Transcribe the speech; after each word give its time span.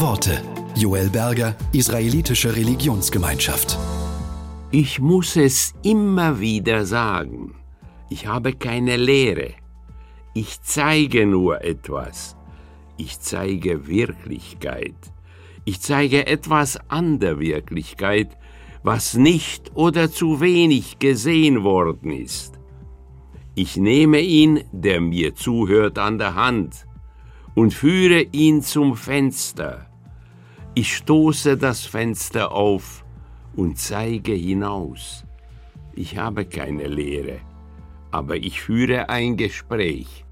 Worte. 0.00 0.40
Joel 0.76 1.10
Berger, 1.10 1.56
Israelitische 1.72 2.54
Religionsgemeinschaft. 2.54 3.76
Ich 4.70 5.00
muss 5.00 5.34
es 5.34 5.74
immer 5.82 6.38
wieder 6.38 6.86
sagen. 6.86 7.56
Ich 8.08 8.28
habe 8.28 8.52
keine 8.52 8.96
Lehre. 8.96 9.54
Ich 10.34 10.62
zeige 10.62 11.26
nur 11.26 11.64
etwas. 11.64 12.36
Ich 12.96 13.18
zeige 13.18 13.88
Wirklichkeit. 13.88 14.94
Ich 15.64 15.80
zeige 15.80 16.28
etwas 16.28 16.78
an 16.88 17.18
der 17.18 17.40
Wirklichkeit, 17.40 18.36
was 18.84 19.14
nicht 19.14 19.72
oder 19.74 20.12
zu 20.12 20.40
wenig 20.40 21.00
gesehen 21.00 21.64
worden 21.64 22.12
ist. 22.12 22.52
Ich 23.56 23.76
nehme 23.76 24.20
ihn, 24.20 24.62
der 24.70 25.00
mir 25.00 25.34
zuhört, 25.34 25.98
an 25.98 26.18
der 26.18 26.36
Hand 26.36 26.86
und 27.56 27.74
führe 27.74 28.20
ihn 28.30 28.62
zum 28.62 28.94
Fenster. 28.94 29.87
Ich 30.80 30.94
stoße 30.98 31.56
das 31.56 31.86
Fenster 31.86 32.52
auf 32.52 33.04
und 33.56 33.80
zeige 33.80 34.30
hinaus. 34.30 35.24
Ich 35.96 36.16
habe 36.16 36.44
keine 36.44 36.86
Lehre, 36.86 37.40
aber 38.12 38.36
ich 38.36 38.60
führe 38.60 39.08
ein 39.08 39.36
Gespräch. 39.36 40.24